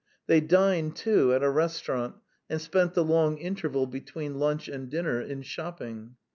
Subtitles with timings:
[0.25, 2.15] They dined, too, at a restaurant,
[2.49, 6.15] and spent the long interval between lunch and dinner in shopping.